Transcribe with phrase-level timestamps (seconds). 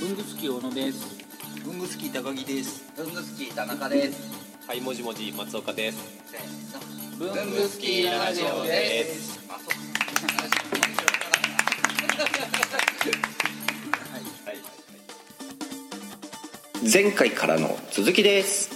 [0.00, 1.18] 文具好き小野です。
[1.64, 2.84] 文具好き高木です。
[2.96, 4.30] 文具好き田中です。
[4.66, 5.98] はい、もじもじ松岡です。
[6.30, 6.40] せー
[7.18, 9.40] の文具好きラジオです。
[9.48, 9.64] あそ
[16.84, 18.67] う前回からの続きです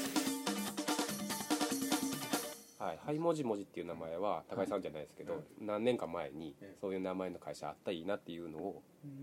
[3.12, 8.82] はい、はい、もじもじっていう名前は高井さんじゃないですけど、何年か前にそういう名前の会社あったらいいなっていうのを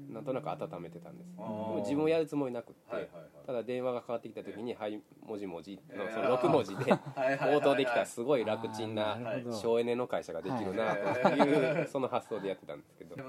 [0.10, 1.32] なんとなく温めてたんです。
[1.36, 3.10] でも自分はやるつもりなくって、
[3.46, 6.94] ただ電話がかかってきた時に「はい、もじもじ」のその6文字で
[7.56, 9.18] 応答できたらすごい楽ちんな
[9.52, 11.00] 省エネの会社ができるなと
[11.30, 13.16] いうその発想でやってたんですけど。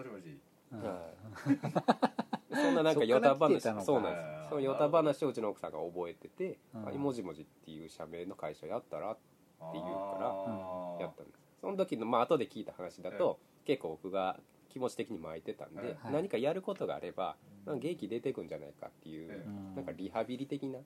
[2.53, 4.49] そんななんかヨタ話そうなんです。
[4.51, 6.85] そのヨタ話をうちの奥さんが覚えてて「うん。
[6.85, 9.21] はいもじもじ」っていう社名の会社やったらって
[9.73, 10.27] 言うから
[11.01, 11.39] やったんです。
[11.61, 14.39] その時のまあ後で聞いた話だと結構僕が
[14.71, 16.13] 気持ち的に巻いてたんで、はい。
[16.13, 19.75] 何かやることがあればなんか元気出てくんじゃないかっていう、ん。
[19.75, 20.79] なんかリハビリ的な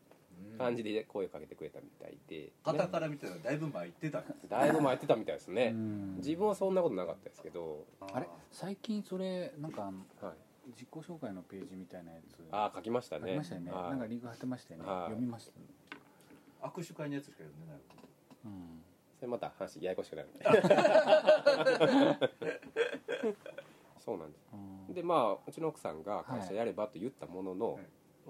[0.58, 6.16] 感じで声をかけてくれたみたいで、肩から見てたらだいぶ前行ってたんですだいぶ巻いてたみたいですね、うん。
[6.16, 8.26] 自分はそんなことなかったですけど、あれ？
[8.50, 12.42] 最近それなんかはい、自己紹介のページみたいなやつ。
[12.50, 13.26] ああ書きましたね。
[13.26, 13.70] 書きましたよね。
[13.70, 13.90] はい。
[13.90, 14.86] なんかリンク貼ってましたよね。
[14.88, 15.04] はい。
[15.04, 15.50] 読みまし
[16.60, 17.78] た握手会のやつしか読んでな
[19.18, 20.28] それまた話ややこしくなる
[24.04, 24.44] そうなんです。
[24.52, 24.94] うん。
[24.94, 27.84] でまあうちの奥さんが会社やればと言ったものの、はい。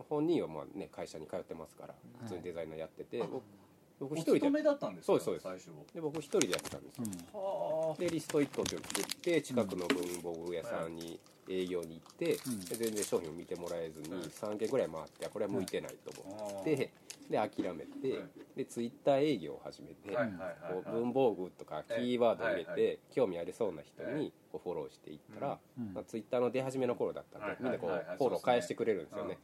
[0.09, 3.43] 本人はまあね会社に通ってますから普通にデザイナーやってて、僕
[4.01, 5.19] 僕お一人で勤めだったんですか？
[5.21, 5.67] そうですそうです。
[5.67, 11.19] 最初で僕一人でやってたんですよ、はでリストイットを作って近くの文房具屋さんに
[11.49, 12.61] 営業に行って、うん。
[12.65, 14.23] で全然商品を見てもらえずにはい。
[14.25, 16.91] 3軒ぐらい回ってあこれは向いてないと思って、
[17.31, 18.29] で諦めて、はい。
[18.57, 20.17] でツイッター営業を始めて、
[20.71, 25.95] こう文房具とかキーワードを入れて、興味ありそうな人にこうフォローしていったら、うん。
[25.95, 29.39] まあ、ツイッターの出始めの頃だったんで、はいみんなこう、フォロー返してくれるんですよね。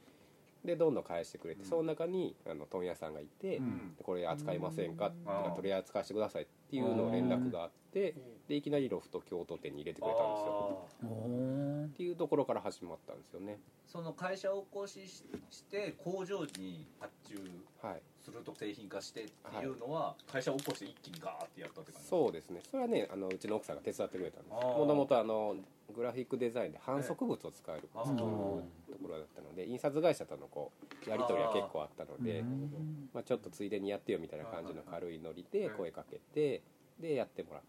[0.64, 1.68] で、でどんどん返してくれて、うん。
[1.68, 3.60] その中にあの問屋さんがいて、
[4.02, 5.12] これ扱いませんか、ん。
[5.12, 8.14] とか取り扱わせてくださいっていうのを連絡があって
[8.48, 11.86] でいきなりロフト京都店に入れてくれたんですよ。
[11.86, 13.58] っていうところから始まったんですよね。
[13.86, 17.36] その会社を起こししして工場に発注
[17.82, 18.02] はい。
[18.20, 22.60] すると製品化してっていうのは会社を起こして一気にガーってやったって感じそうですね。
[22.70, 25.56] それはねあのうちの奥さんが手伝ってくれたんですもともとあの
[25.94, 30.70] グラフィックデザインで反則物を使えるところだったので印刷会社とのこ
[31.06, 33.08] うやり取りは結構あったのでうん。
[33.12, 36.59] まあ、ちょっとついでにやってよみたいな感じの軽いノリで声かけて
[37.00, 37.62] でやってもらっ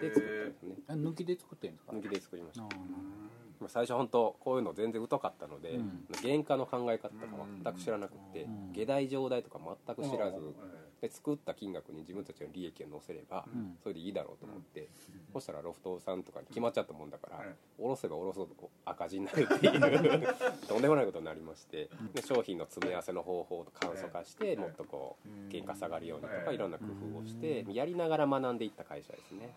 [0.00, 0.74] て作ったんですね。
[0.88, 1.92] あ抜きで作ってるんですか？
[1.92, 2.68] 抜きで作りました。
[3.68, 6.06] 最初本当こういうの全然疎かったので、うん。
[6.22, 7.26] 原価の考え方とか
[7.64, 8.72] 全く知らなくて、うん。
[8.72, 10.54] 下代上代とか全く知らず、うん
[11.04, 13.76] で作った金額に自分たちの利益を乗せれば、うん。
[13.82, 14.88] それでいいだろうと思って、
[15.34, 19.80] そしたらロフトさんとかに決まっちゃったもんだから、はい下ろせば下ろすほど赤字になるっていう
[20.68, 29.50] とんでもないことになりまして、で商品の詰め合わせの方法を簡素化して、もっとこう原価下がるようにとか、はいいろんな工夫をしてやりながら学んでいった会社ですね。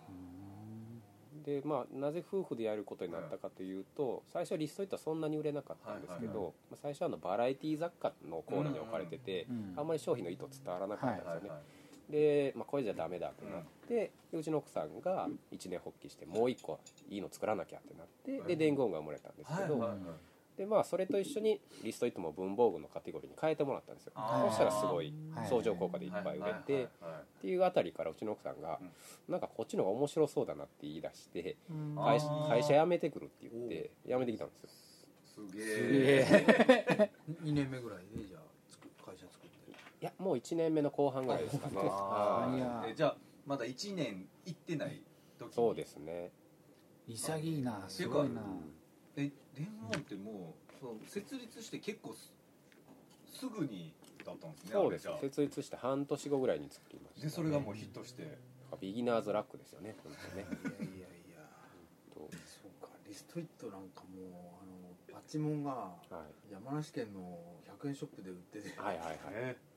[1.48, 11.60] でまあ、なぜ夫婦でやることになったかというと最初リストイットはそんなに売れなかったんですけど、まあ、最初はあのバラエティ雑貨のコーナーに置かれてて、うんあんまり商品の意図伝わらなかったんですよね、はい
[12.10, 19.78] で、まあ、これじゃダメだってなって、でうちの奥さんが一年発起してもう一個いいの作らなきゃってなってで伝言が生まれたんですけど、
[20.58, 24.14] でまあそれと一緒にリストイットも文房具のカテゴリーに変えてもらったんですよ。
[24.16, 25.48] そしたらすごいはい。
[25.48, 26.88] 相乗効果でいっぱい売れて、っ
[27.42, 28.80] ていうあたりからうちの奥さんが、
[29.30, 31.96] なんかこっちの方が面白そうだなって言い出して、うん。
[31.96, 32.20] 会
[32.64, 34.70] 社辞めてくるって言って辞めてきたんですよ。
[35.26, 35.92] すげすえ。
[35.92, 37.12] げえ
[37.44, 39.72] 2年目ぐらいでじゃあつく会社作って。
[39.72, 41.74] いやもう1年目の後半ぐらいですかね。
[42.96, 45.04] じゃあまだ1年行ってない
[45.38, 45.54] 時に。
[45.54, 46.32] そうですね。
[47.08, 48.42] 潔いなすごいな。
[48.42, 48.77] え
[49.58, 52.32] 電話ってもうその設立して結構す
[53.34, 53.92] すぐに
[54.26, 58.38] だったんですねそうです設立して半年後ぐらいに作りました、あでそれがもうヒットして。
[58.82, 60.44] ビギナーズラックですよね本当ね。
[60.44, 61.48] いやいやいや。
[62.14, 62.28] と。
[62.44, 66.52] そうかリストイットなんかもうあのパチモンがはい。
[66.52, 67.40] 山梨県の
[67.80, 68.74] 100円ショップで売ってて。
[68.78, 69.18] はいはいはい。
[69.32, 69.77] えび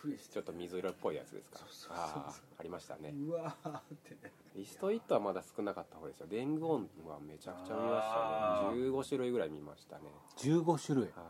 [0.00, 1.60] くりしちょっと水色っぽいやつですか？
[1.90, 3.14] ああありましたね。
[3.26, 4.10] うわーって。
[4.14, 6.78] ねリストイットはまだ少なかった方ですよ伝言は
[7.20, 10.04] めちゃくちゃ見ましたあね15種類ぐらい見ましたね。
[10.38, 11.04] 15種類。
[11.14, 11.22] は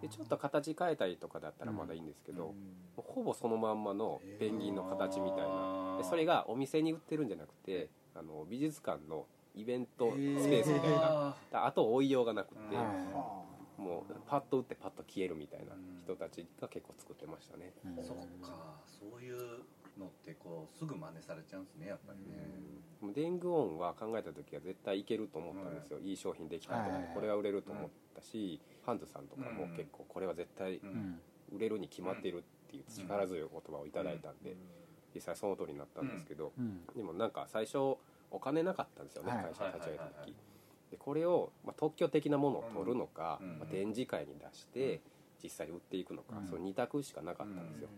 [0.00, 0.02] い。
[0.02, 2.54] でちょっと形変えたりとかだったらまだいいんですけど、うん。
[2.96, 5.96] ほぼそのまんまのペンギンの形みたいな。
[5.98, 11.34] でそれがお店に売ってるんじゃなくてあの美術館のイベントスペへーースみたいな。
[11.52, 12.60] あと追いようがなくて、
[13.82, 18.04] もうパッと打ってパッと消えるみたいな人たちが結構作ってましたね、うん。
[18.04, 18.78] そっか。
[18.86, 19.36] そういう
[19.98, 22.38] のってこうすぐ真似されちゃうんですねやっぱりね、
[23.00, 30.88] でもデングオンは考えた時は絶対いけると思ったんですよ、いい商品できたとかはいこれは売れると思ったし、ハンズさんとかも結構これは絶対うん。
[30.88, 31.20] うん
[31.54, 34.56] 売れるに決まっているっていう力強い言葉をいただいたんで、
[35.14, 36.80] 実際その通りになったんですけど、うん。
[36.96, 37.76] でもなんか最初
[38.30, 39.44] お金なかったんですよね、はい。
[39.44, 40.30] 会社立ち上げたはいはいはいはい。
[40.30, 40.34] 時
[40.92, 43.58] でこれを、まあ、特許的なものを取るのか、うん。
[43.58, 45.00] まあ、展示会に出して
[45.42, 46.46] 実際に売っていくのか、うん。
[46.46, 47.88] その2択しかなかったんですよ、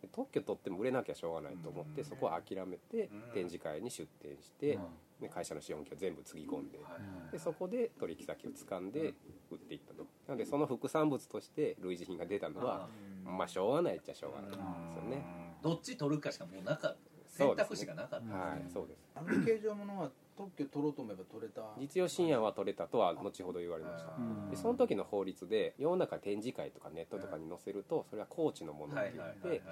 [0.00, 2.06] で特許取っても売れなきゃしょうがないと思って、うん。
[2.06, 3.20] そこは諦めてうん。
[3.34, 4.82] 展示会に出展して、うん。
[5.20, 6.96] で会社の資本金を全部つぎ込んで,、は
[7.28, 7.32] い。
[7.32, 9.14] でそこで取引先を掴んで
[9.50, 10.06] 売っていったと。
[10.28, 12.88] なのでその副産物として類似品が出たのは
[13.24, 15.24] まあしょうがないっちゃしょうがないですよね、
[15.60, 17.14] どっち取るかしかもうなかった。
[17.34, 19.10] 選択肢がなかったはいそうです。
[19.16, 21.62] あの形状ものは特許取ろうと思えば取れた。
[21.78, 24.12] 実用新案は取れたとは後ほど言われました。
[24.18, 24.50] うん。
[24.50, 29.62] でその時の法律で世の中展示会とかネットとかに載せるとそれは高知のものって言って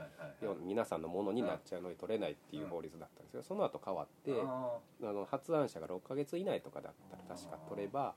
[0.64, 8.14] 皆さんのものになっちゃうのに取れないっていう法律だったんですけどその後変わってああの発案者が6ヶ月以内とかだったら確か取れば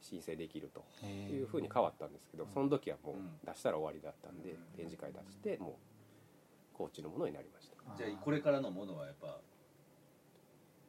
[0.00, 5.72] 申請できるというふうに変わったんですけどその時はもう出したら終わりだったんで展示会出してもう
[6.74, 7.76] 高知のものになりました。
[7.94, 9.40] ーじゃあこれからのものはやっぱ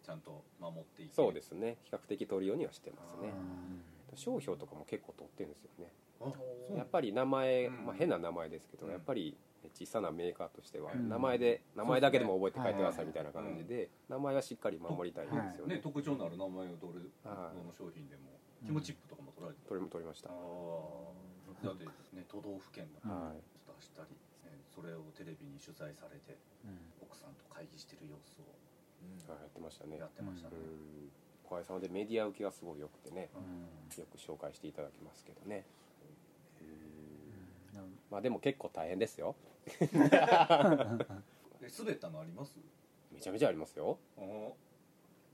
[0.08, 1.76] ちゃんと守っていくそうですね。
[1.84, 3.28] 比較的取るようにはしてますね。
[3.28, 3.84] うん
[4.16, 5.92] 商標とかも結構取ってるんですよね。
[6.22, 6.32] あ
[6.78, 7.86] やっぱり名前、うん。
[7.86, 8.92] まあ、変な名前ですけど、うん。
[8.92, 9.38] やっぱり
[9.76, 11.10] 小さなメーカーとしてはうん。
[11.10, 17.58] 名前で、名前だけでも覚えて帰ってくださいみたいな感じで、名前はしっかり守りたいんですよね、ね特徴のある名前をどれはい。
[17.60, 23.44] どの商品でもキモチップとかも取られて取り取りました、ああだってね都道府県がはい。
[23.78, 24.16] 出したり、
[24.50, 26.80] ねそれをテレビに取材されてうん。
[27.04, 28.56] 奥さんと会議してる様子を
[29.28, 29.98] はい、やってましたね。
[29.98, 31.12] やってましたね、うん。
[31.44, 34.02] 小林さんでメディア受けがすごい良くてねうん。
[34.02, 35.66] よく紹介していただきますけどね。
[36.62, 36.64] う
[37.80, 37.98] ん。
[38.12, 39.36] まあでも結構大変ですよ。
[39.82, 39.88] え
[41.78, 42.58] 滑ったのあります？
[43.14, 43.98] めちゃめちゃありますよ。
[44.18, 44.56] お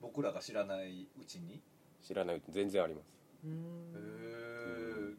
[0.01, 1.61] 僕らが知らないうちに？
[2.01, 3.05] 知らないうちに全然あります。
[3.45, 3.49] へ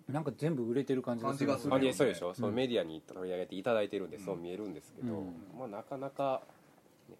[0.09, 1.47] えなんか全部売れてる感じがする。
[1.49, 5.35] 感じがする感じそうでしょ、んそのメディアに取り上げていただいてるんで、うんそう見えるんですけど、うん。
[5.59, 6.43] まあ、なかなか、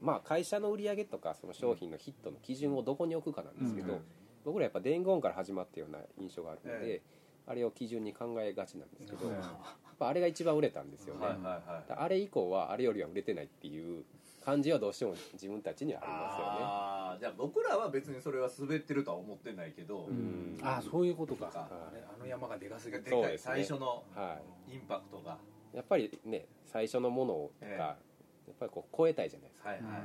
[0.01, 4.01] まあ、会社の売り上げとかその商品のヒットの基準をどこに置くかなんですけど、うん。
[4.45, 7.03] 僕らやっぱ伝言から始まったような印象があるので、え
[7.47, 11.63] あれを基準に考えがちなんですけど、うんやっぱあれが一番売れたんですよね、はいはいはい。
[11.89, 14.05] だからあれ以降はあれよりは売れてないっていう
[14.45, 16.53] 感じはどうしても自分たちにはありますよね。
[16.63, 20.59] ああじゃあ僕らは別にそれは滑ってるとは思ってないけど、うん。
[20.63, 21.47] あそういうことか。
[21.47, 21.69] か。
[21.71, 23.39] あれあの山がでかすぎてね。
[23.39, 25.39] 最初のはインパクトが。
[25.73, 28.14] やっぱりね最初のものとか、え
[28.53, 29.69] っぱりこう超えたいじゃないですか。
[29.71, 30.05] はいはいはいは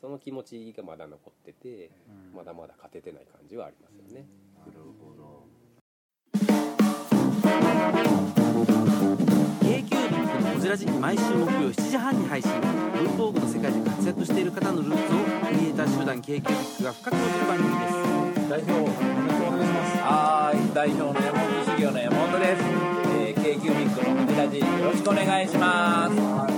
[0.00, 2.36] その気持ちがまだ残っててうん。
[2.36, 4.26] まだまだ勝ててない感じはありますよね、
[4.58, 5.48] なるほど。
[9.60, 18.48] K q b のこじらじ毎週木曜7時半に配信文房具の世界で活躍している方のルーツをクリエイター集団 k q b が深く落ちる番組です。
[18.48, 19.98] 代表よろしくお願いします。
[20.08, 22.62] はい代表の山本修行の山本です、
[23.20, 26.08] えー、k q ミックのこじらじよろしくお願いしま
[26.48, 26.57] す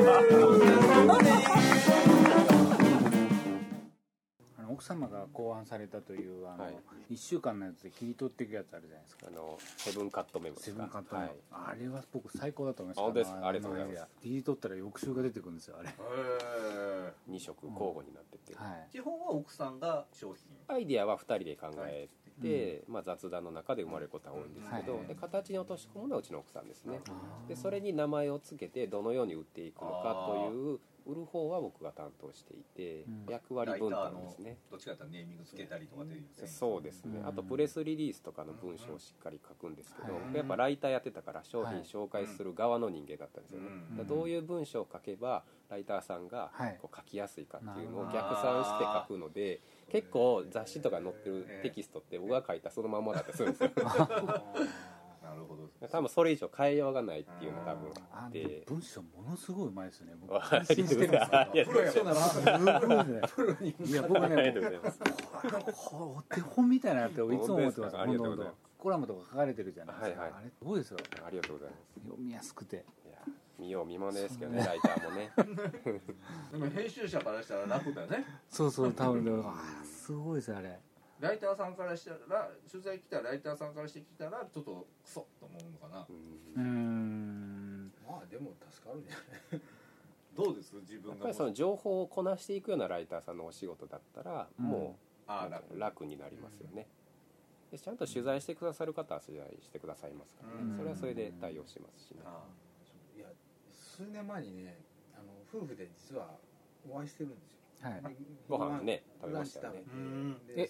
[4.81, 6.73] 奥様が考案されたというあの、はい。
[7.13, 9.27] 1週間のやつで切り取っていくやつあるじゃないですか。
[9.27, 10.75] あのセブンカットメモですか？
[10.75, 13.31] セブンカットの、はい、あれは僕最高だと思いましたあ本当です。
[13.31, 13.99] ありがとうございます。
[13.99, 18.87] の切り取ったら翌週が出てくるんですよあれ、へえ2色交互になってて、はい。
[18.91, 20.47] 基本は奥さんが商品。
[20.67, 22.09] アイディアは2人で考え
[22.41, 25.07] て、まあ、雑談の中で生まれることは多いんですけど、はい。
[25.07, 26.99] で形に落とし込むのはうちの奥さんですね。
[27.47, 33.25] でそれに名前を付けてどのように売っていくのかという売る方は僕が担当していて、うん。
[33.29, 34.57] 役割分担ですね。
[34.69, 37.27] どっちかというとネーミングつけたりとかでいうそうですね、うん。
[37.27, 43.97] あとプレスリリースとかの文章をしっかり書くんですけど、うんやっぱライターやってたから商はい品紹介する側の人間だったんですよね、うん。
[43.97, 46.77] だからどういう文章を書けばライターさんがはい。
[46.81, 53.71] こう書きやすいかっていうのをな逆算して書くので結構雑誌とか載ってるテキストって僕が書いたそのままだったりするんですよ
[55.31, 55.87] なるほど。
[55.87, 58.63] 多分それ以上変えようがないっていうのが多分あって。
[58.67, 60.13] 文章ものすごいうまいですよね。
[60.19, 62.03] 僕あ感心してるんですけどすごいです。
[62.03, 62.11] ね
[63.85, 64.53] いや僕ね
[65.93, 67.97] お手本みたいなのっていつも思ってます。
[67.97, 68.57] ありがとうございます。
[68.77, 70.41] コラムとか書かれてるじゃないですか、はいはい。
[70.41, 72.83] あれすごいですよありがとうございます読みやすくて。
[73.05, 73.17] いや
[73.57, 75.31] 見よう見まねですけどねライターもね。
[76.51, 78.25] でも編集者からしたら楽だよね。
[78.49, 79.23] そうそう多分。
[79.23, 80.79] ねあーすごいですよあれ
[81.21, 86.05] ライターさんからしたら取材来たライターさんからしてきたらちょっとクソと思うのかな。
[86.09, 86.55] うん。
[86.55, 87.93] うーん。
[88.07, 89.15] まあでも助かるんじゃ
[89.51, 89.61] ない？
[90.35, 90.75] どうです？
[90.77, 95.47] 自分がやっぱりその情報をこなしていくようなライターさんのお仕事だったらもうんか
[95.77, 96.17] 楽に。
[96.17, 96.87] なりますよね。
[97.71, 100.71] でちゃんと取材してくださる方は取材してくださいますからうん。
[100.71, 102.21] ねそれはそれで対応しますしね。
[102.25, 102.43] あ
[103.15, 103.27] いや
[103.71, 104.77] 数年前にね
[105.13, 106.37] あの夫婦で実は
[106.89, 107.60] お会いしてるんですよ
[108.47, 109.83] ご飯ね食べましたよね。
[110.55, 110.69] え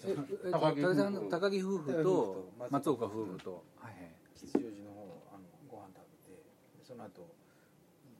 [0.50, 3.64] 高木さんの高木夫婦と松松岡岡夫婦と。
[3.76, 4.10] はいはい。
[4.34, 6.42] 吉祥寺の方あのご飯食べて
[6.78, 7.28] でその後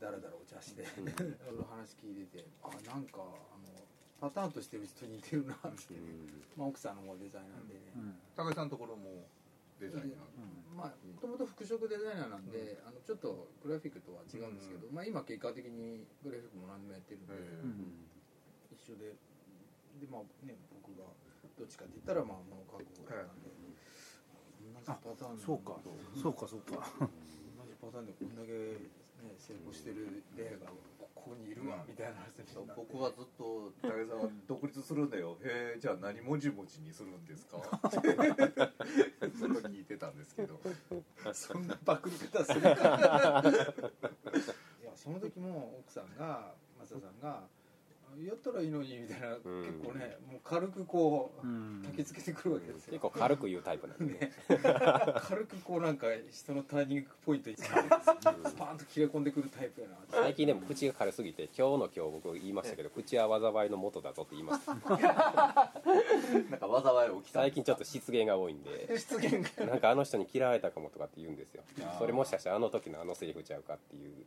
[0.01, 1.09] だらだらお茶してうん。
[1.09, 3.73] いろいろ話聞いててあなんかあの
[4.21, 5.95] パターンとしてる人似てるなって、
[6.57, 8.15] まあ、奥さんの方デザイナーでね、うん。
[8.37, 9.27] 高井さんのところも
[9.81, 10.53] デザイナー。
[10.77, 17.35] まあもともと服飾デザイナーなんで、あのちょっとグラフィックとは違うんですけど、まあ、今結果的にグラフィックも何でもやってるんで、
[18.83, 19.15] 一緒で
[20.03, 21.07] でまあね僕が
[21.57, 23.55] どっちかって言ったらまあ物書く方だったんで、
[24.75, 25.79] 同じパターンそうか。
[26.19, 26.83] そうかそうか。
[26.99, 27.07] 同
[27.63, 28.51] じパターンでこんだけ、
[29.23, 30.67] ね、成功してる例が
[30.99, 32.83] ここにいるわ、みたいな話になって。
[32.83, 35.39] 僕はずっと「武井さんは独立するんだよ。
[35.45, 37.63] へえじゃあ何文字文字にするんですか?」
[37.93, 40.59] ずっと聞いてたんですけど。
[41.33, 43.43] そんなパクリ方するか。
[44.83, 47.47] いやその時も奥さんが松田さんが
[48.21, 49.45] 「やったらいいのに」みたいな、結
[49.85, 51.83] 構ねもう軽くこううん。
[51.83, 52.93] 焚きつけてくるわけですよ。
[52.93, 54.13] 結構軽く言うタイプなんでね。
[54.13, 54.33] ね。
[55.23, 59.97] 軽くこうなんか人のターニングポイントにスパーンと切れ込んでくるタイプやな。
[60.11, 65.71] 最近でも口が軽すぎて今日の今日僕言いましたけど口は災いの元だぞって言います なんか
[66.83, 67.41] 災い起きた。
[67.41, 68.89] 最近ちょっと失言が多いんで。
[68.99, 69.67] 出現が。
[69.67, 71.63] なんかあの人に嫌われたかもとかって言うんですよ。
[71.99, 74.27] それもしかしてあの時のあのセリフちゃうかっていう。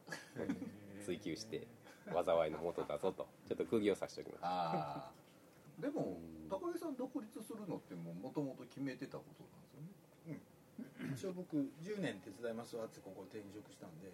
[1.05, 1.67] 追求して
[2.11, 3.27] 災いの元だぞと。
[3.47, 4.39] ちょっと釘を刺しておきます。
[4.43, 6.17] ああでも
[6.49, 10.39] 高木さん独立するのってもともと決めてたことなんですよね。
[11.13, 14.07] 一応僕10年手伝いますわってここ転職したんで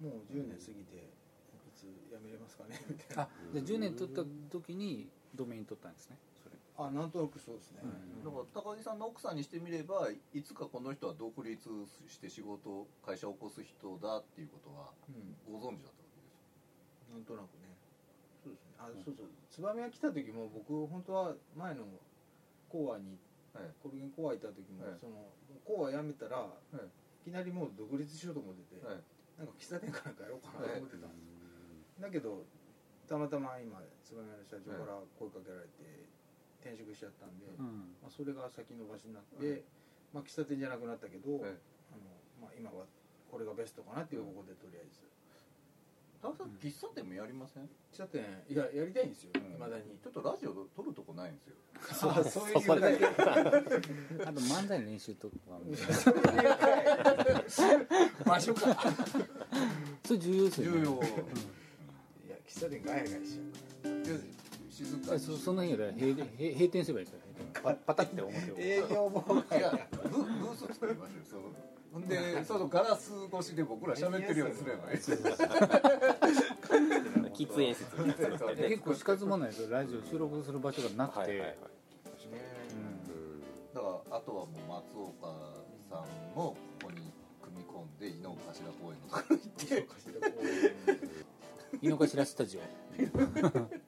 [0.00, 3.22] もう10年過ぎていつ辞めれますかねみたいな。
[3.24, 6.56] あじゃあ10年取った時にドメイン取ったんですねそれ。
[6.78, 7.82] あなんとなくそうですね、
[8.24, 11.58] だから高木さんの奥さんにしてみればいつかこの人は独立
[12.06, 15.36] して仕事会社を起こす人だっていうことはうん。
[15.52, 15.97] ご存知だった
[17.10, 17.72] なんとなくね。
[18.42, 18.74] そうですね。
[18.78, 19.26] あそうそう。
[19.50, 21.84] 燕が来た時も僕本当は前の
[22.68, 23.18] 講和に
[23.52, 23.70] はい。
[23.82, 24.98] コルゲン講和行った時も、はい。
[25.00, 25.26] その
[25.64, 26.76] 講和辞めたら、い。
[26.76, 29.00] い、きなりもう独立しようと思ってて、はい。
[29.40, 31.06] なんか喫茶店かなんかやろうかなと思ってた。
[31.06, 31.18] んで
[31.96, 32.44] す、だけど
[33.06, 36.04] たまたま今燕の社長から声かけられて
[36.60, 37.96] 転職しちゃったんで、うん。
[38.02, 39.64] まあ、それが先延ばしになって、
[40.12, 41.56] まあ、喫茶店じゃなくなったけど、はい。
[41.88, 42.04] あの
[42.44, 42.84] まあ、今は
[43.30, 45.00] これがベストかなっていうここでとりあえず
[46.20, 47.64] 高木さん喫茶店もやりません？
[47.92, 49.30] 喫茶店いややりたいんですよ。
[49.34, 49.72] いま、うん。
[49.72, 49.84] だに。
[50.02, 51.54] ちょっとラジオ撮るとこないんですよ。
[52.10, 52.60] あ そういうあ
[54.32, 55.60] と漫才の練習とかは
[58.24, 58.76] 場所か
[60.04, 60.44] それ重要。
[60.46, 60.94] ですよね重要い
[62.30, 63.38] や喫茶店ガヤガヤし。
[63.84, 64.20] ちゃうで
[64.70, 65.20] 静かに。
[65.20, 67.20] そその辺やら閉店すればいいですよ
[67.62, 71.42] パパタって表を営業妨害いやブブース作りましょう
[71.92, 74.98] ほんでそのガラス越しで僕ら喋ってるようにすればいい。
[77.32, 77.86] 喫煙室。
[78.68, 79.70] 結構死活問題ですよ。
[79.70, 81.56] ラジオ収録する場所がなくて、
[83.74, 85.32] だからあとはもう松岡
[85.88, 86.02] さん
[86.34, 89.88] もここに組み込んで井の頭公園のところに行って。
[91.80, 92.60] 井の頭スタジオ